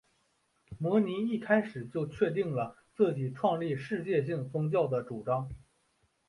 [0.79, 5.47] 摩尼一开始就确定了自己创立世界性宗教的主张。